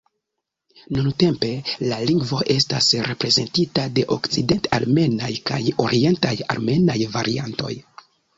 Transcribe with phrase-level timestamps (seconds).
[0.93, 1.49] Nuntempe,
[1.91, 7.73] la lingvo estas reprezentita de okcident-armenaj kaj orientaj armenaj variantoj.